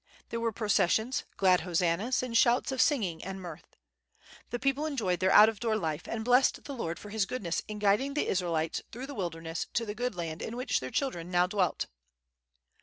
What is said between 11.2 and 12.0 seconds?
now dwelt."